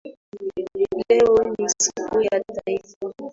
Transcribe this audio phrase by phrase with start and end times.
[1.09, 3.13] Leo ni siku ya taifa